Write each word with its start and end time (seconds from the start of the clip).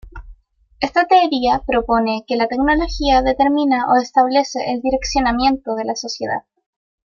Esta 0.79 1.05
teoría 1.05 1.61
propone 1.63 2.25
que 2.27 2.35
la 2.35 2.47
tecnología 2.47 3.21
determina 3.21 3.85
o 3.93 4.01
establece 4.01 4.71
el 4.73 4.81
direccionamiento 4.81 5.75
de 5.75 5.85
la 5.85 5.95
sociedad. 5.95 6.41